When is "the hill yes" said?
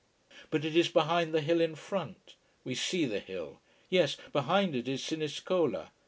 3.05-4.17